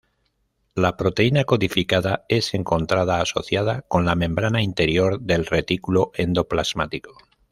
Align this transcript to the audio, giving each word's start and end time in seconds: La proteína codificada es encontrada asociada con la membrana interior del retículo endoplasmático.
La 0.73 0.97
proteína 0.97 1.43
codificada 1.43 2.25
es 2.27 2.55
encontrada 2.55 3.21
asociada 3.21 3.83
con 3.87 4.03
la 4.03 4.15
membrana 4.15 4.63
interior 4.63 5.21
del 5.21 5.45
retículo 5.45 6.09
endoplasmático. 6.15 7.15